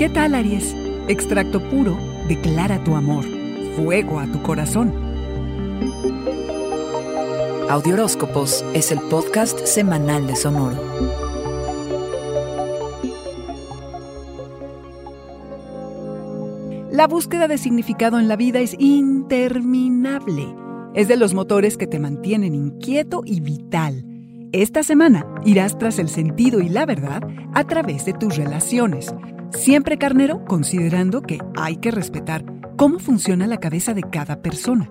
¿Qué 0.00 0.08
tal, 0.08 0.34
Aries? 0.34 0.74
Extracto 1.08 1.60
puro, 1.60 1.94
declara 2.26 2.82
tu 2.82 2.96
amor, 2.96 3.22
fuego 3.76 4.18
a 4.18 4.26
tu 4.32 4.40
corazón. 4.40 4.94
Audioróscopos 7.68 8.64
es 8.72 8.92
el 8.92 9.00
podcast 9.10 9.66
semanal 9.66 10.26
de 10.26 10.36
Sonoro. 10.36 10.82
La 16.90 17.06
búsqueda 17.06 17.46
de 17.46 17.58
significado 17.58 18.18
en 18.18 18.26
la 18.26 18.36
vida 18.36 18.60
es 18.60 18.74
interminable. 18.78 20.46
Es 20.94 21.08
de 21.08 21.18
los 21.18 21.34
motores 21.34 21.76
que 21.76 21.86
te 21.86 21.98
mantienen 21.98 22.54
inquieto 22.54 23.20
y 23.26 23.40
vital. 23.40 24.06
Esta 24.52 24.82
semana 24.82 25.26
irás 25.44 25.76
tras 25.76 25.98
el 25.98 26.08
sentido 26.08 26.60
y 26.60 26.70
la 26.70 26.86
verdad 26.86 27.22
a 27.52 27.64
través 27.64 28.06
de 28.06 28.14
tus 28.14 28.36
relaciones 28.36 29.14
Siempre 29.52 29.98
carnero, 29.98 30.44
considerando 30.44 31.22
que 31.22 31.38
hay 31.56 31.76
que 31.76 31.90
respetar 31.90 32.44
cómo 32.76 32.98
funciona 32.98 33.46
la 33.46 33.58
cabeza 33.58 33.94
de 33.94 34.02
cada 34.02 34.40
persona. 34.42 34.90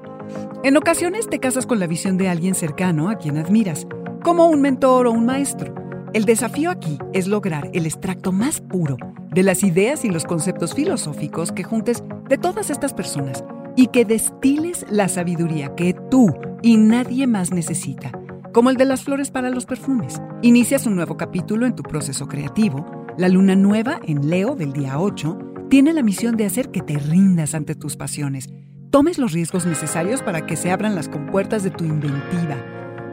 En 0.64 0.76
ocasiones 0.76 1.30
te 1.30 1.40
casas 1.40 1.66
con 1.66 1.80
la 1.80 1.88
visión 1.88 2.18
de 2.18 2.28
alguien 2.28 2.56
cercano 2.56 3.10
a 3.10 3.18
quien 3.18 3.38
admiras, 3.38 3.88
como 4.22 4.48
un 4.48 4.62
mentor 4.62 5.08
o 5.08 5.12
un 5.12 5.26
maestro. 5.26 5.74
El 6.14 6.26
desafío 6.26 6.72
aquí 6.72 6.98
es 7.14 7.28
lograr 7.28 7.70
el 7.74 7.86
extracto 7.86 8.32
más 8.32 8.60
puro 8.60 8.98
de 9.32 9.44
las 9.44 9.64
ideas 9.64 10.04
y 10.04 10.10
los 10.10 10.26
conceptos 10.26 10.74
filosóficos 10.74 11.52
que 11.52 11.64
juntes 11.64 12.04
de 12.28 12.38
todas 12.38 12.70
estas 12.70 12.94
personas 12.94 13.44
y 13.76 13.88
que 13.88 14.04
destiles 14.04 14.86
la 14.90 15.08
sabiduría 15.08 15.74
que 15.76 15.96
tú 16.12 16.36
y 16.62 16.78
nadie 16.78 17.28
más 17.28 17.54
necesita, 17.54 18.12
como 18.52 18.70
el 18.70 18.76
de 18.76 18.86
las 18.86 19.04
flores 19.04 19.32
para 19.32 19.52
los 19.52 19.66
perfumes. 19.66 20.22
Inicias 20.42 20.86
un 20.86 20.96
nuevo 20.96 21.16
capítulo 21.16 21.66
en 21.66 21.76
tu 21.76 21.84
proceso 21.84 22.28
creativo 22.28 22.99
la 23.20 23.28
luna 23.28 23.54
nueva 23.54 24.00
en 24.08 24.30
Leo 24.30 24.56
del 24.56 24.72
día 24.72 24.98
8 24.98 25.66
tiene 25.70 25.92
la 25.92 26.04
misión 26.04 26.38
de 26.38 26.46
hacer 26.46 26.72
que 26.72 26.80
te 26.80 26.98
rindas 26.98 27.54
ante 27.54 27.76
tus 27.76 27.98
pasiones, 27.98 28.48
tomes 28.92 29.18
los 29.18 29.34
riesgos 29.34 29.66
necesarios 29.66 30.22
para 30.22 30.46
que 30.46 30.56
se 30.56 30.72
abran 30.72 30.96
las 30.96 31.10
compuertas 31.10 31.62
de 31.64 31.70
tu 31.70 31.84
inventiva, 31.84 32.56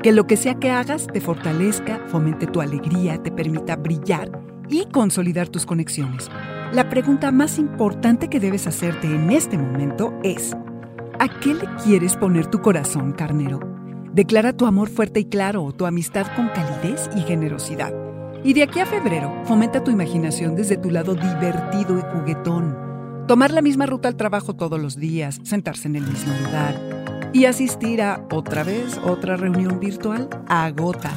que 0.05 0.13
lo 0.13 0.29
que 0.29 0.37
sea 0.37 0.61
que 0.61 0.71
hagas 0.71 1.09
te 1.09 1.21
fortalezca, 1.21 2.01
fomente 2.07 2.47
tu 2.47 2.61
alegría, 2.61 3.21
te 3.21 3.33
permita 3.33 3.75
brillar 3.75 4.31
y 4.69 4.87
consolidar 4.93 5.49
tus 5.49 5.67
conexiones. 5.67 6.31
La 6.73 6.89
pregunta 6.89 7.33
más 7.33 7.59
importante 7.59 8.29
que 8.29 8.39
debes 8.39 8.69
hacerte 8.69 9.09
en 9.09 9.33
este 9.33 9.59
momento 9.59 10.17
es, 10.23 10.57
¿a 11.19 11.27
qué 11.41 11.53
le 11.53 11.67
quieres 11.83 12.15
poner 12.15 12.47
tu 12.47 12.61
corazón, 12.61 13.11
carnero? 13.11 13.59
Declara 14.13 14.53
tu 14.53 14.67
amor 14.67 14.89
fuerte 14.89 15.19
y 15.19 15.25
claro 15.25 15.73
tu 15.73 15.85
amistad 15.85 16.27
con 16.37 16.47
calidez 16.51 17.11
y 17.17 17.23
generosidad. 17.23 18.06
Y 18.47 18.53
de 18.53 18.63
aquí 18.63 18.79
a 18.79 18.87
febrero, 18.87 19.43
fomenta 19.45 19.83
tu 19.83 19.91
imaginación 19.91 20.55
desde 20.55 20.77
tu 20.77 20.89
lado 20.89 21.17
divertido 21.17 21.99
y 21.99 22.03
juguetón. 22.17 23.27
Tomar 23.27 23.51
la 23.51 23.61
misma 23.61 23.87
ruta 23.87 24.07
al 24.07 24.15
trabajo 24.15 24.55
todos 24.55 24.81
los 24.81 24.95
días, 24.95 25.41
sentarse 25.43 25.89
en 25.89 25.97
el 25.97 26.07
mismo 26.07 26.33
lugar 26.45 26.79
y 27.33 27.47
asistir 27.47 28.01
a 28.01 28.25
otra 28.31 28.63
vez 28.63 29.01
otra 29.05 29.37
reunión 29.37 29.81
virtual 29.81 30.29
agota. 30.47 31.11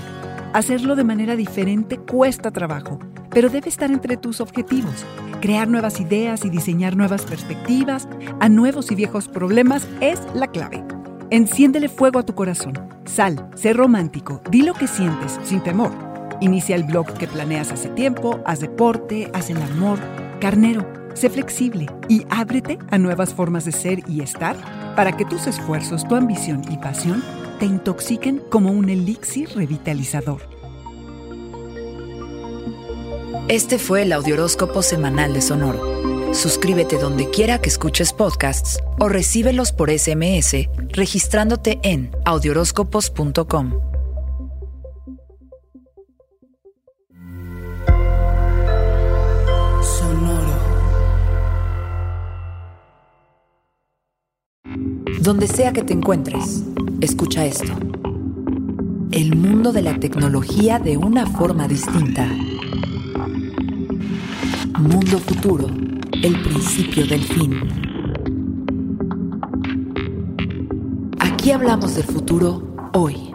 Hacerlo 0.54 0.96
de 0.96 1.04
manera 1.04 1.36
diferente 1.36 2.00
cuesta 2.00 2.50
trabajo, 2.50 2.98
pero 3.30 3.50
debe 3.50 3.70
estar 3.70 3.92
entre 3.92 4.18
tus 4.18 4.42
objetivos. 4.42 5.06
Crear 5.40 5.68
nuevas 5.68 6.02
ideas 6.02 6.46
y 6.46 6.50
diseñar 6.50 6.98
nuevas 6.98 7.26
perspectivas 7.26 8.08
a 8.40 8.50
nuevos 8.50 8.90
y 8.92 8.96
viejos 8.96 9.28
problemas 9.28 9.88
es 10.02 10.20
la 10.34 10.48
clave. 10.48 10.84
Enciéndele 11.30 11.90
fuego 11.90 12.18
a 12.18 12.26
tu 12.26 12.34
corazón. 12.34 12.74
Sal, 13.06 13.52
sé 13.54 13.74
romántico, 13.74 14.42
di 14.50 14.64
lo 14.64 14.74
que 14.74 14.88
sientes 14.88 15.40
sin 15.44 15.62
temor 15.62 16.09
Inicia 16.42 16.76
el 16.76 16.84
blog 16.84 17.14
que 17.14 17.28
planeas 17.28 17.72
hace 17.72 17.90
tiempo, 17.90 18.40
haz 18.46 18.62
deporte, 18.62 19.30
haz 19.34 19.50
el 19.50 19.62
amor. 19.62 20.00
Carnero, 20.40 20.88
sé 21.14 21.30
flexible 21.30 21.88
y 22.08 22.26
ábrete 22.30 22.80
a 22.92 22.98
nuevas 22.98 23.34
formas 23.34 23.66
de 23.66 23.74
ser 23.74 24.00
y 24.08 24.22
estar 24.22 24.56
para 24.96 25.18
que 25.18 25.26
tus 25.26 25.48
esfuerzos, 25.48 26.08
tu 26.08 26.16
ambición 26.16 26.64
y 26.72 26.78
pasión 26.78 27.24
te 27.60 27.66
intoxiquen 27.66 28.42
como 28.50 28.72
un 28.72 28.90
elixir 28.90 29.50
revitalizador. 29.54 30.42
Este 33.50 33.80
fue 33.80 34.04
el 34.04 34.14
Audioróscopo 34.14 34.82
Semanal 34.82 35.34
de 35.34 35.42
Sonoro. 35.42 36.34
Suscríbete 36.34 36.98
donde 36.98 37.30
quiera 37.32 37.60
que 37.60 37.70
escuches 37.70 38.14
podcasts 38.14 38.80
o 39.00 39.10
recíbelos 39.10 39.72
por 39.72 39.90
SMS 39.90 40.70
registrándote 40.92 41.80
en 41.84 42.12
audioróscopos.com. 42.26 43.89
Donde 55.30 55.46
sea 55.46 55.72
que 55.72 55.84
te 55.84 55.94
encuentres, 55.94 56.64
escucha 57.02 57.46
esto. 57.46 57.72
El 59.12 59.36
mundo 59.36 59.72
de 59.72 59.84
la 59.84 60.00
tecnología 60.00 60.80
de 60.80 60.98
una 60.98 61.28
forma 61.28 61.68
distinta. 61.68 62.28
Mundo 64.80 65.20
futuro, 65.20 65.68
el 66.24 66.42
principio 66.42 67.06
del 67.06 67.22
fin. 67.22 67.60
Aquí 71.20 71.52
hablamos 71.52 71.94
del 71.94 72.06
futuro 72.06 72.90
hoy. 72.94 73.32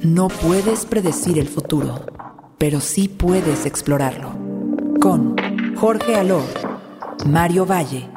No 0.00 0.26
puedes 0.26 0.84
predecir 0.84 1.38
el 1.38 1.46
futuro, 1.46 2.00
pero 2.58 2.80
sí 2.80 3.06
puedes 3.06 3.66
explorarlo. 3.66 4.30
Con 5.00 5.36
Jorge 5.76 6.16
Alor, 6.16 6.42
Mario 7.24 7.66
Valle 7.66 8.13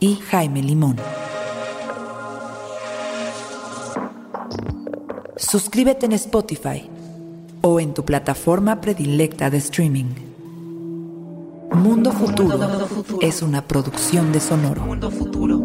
y 0.00 0.16
Jaime 0.16 0.62
Limón. 0.62 0.96
Suscríbete 5.36 6.06
en 6.06 6.12
Spotify 6.12 6.88
o 7.60 7.80
en 7.80 7.94
tu 7.94 8.04
plataforma 8.04 8.80
predilecta 8.80 9.50
de 9.50 9.58
streaming. 9.58 10.06
Mundo 11.72 12.12
Futuro, 12.12 12.58
es 13.20 13.42
una 13.42 13.66
producción 13.66 14.32
de 14.32 14.40
Sonoro. 14.40 14.82
Mundo 14.82 15.10
Futuro. 15.10 15.58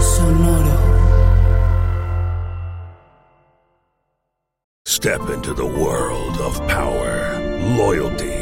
Sonoro. 0.00 0.72
Step 4.84 5.20
into 5.34 5.54
the 5.54 5.64
world 5.64 6.38
of 6.40 6.58
power, 6.68 7.38
loyalty. 7.76 8.41